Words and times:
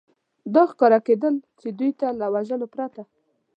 دا 0.53 0.63
ښکاره 0.71 0.99
کېدل، 1.07 1.35
چې 1.59 1.67
دوی 1.79 1.91
ته 1.99 2.07
له 2.19 2.25
وژلو 2.33 2.67
پرته. 2.73 3.01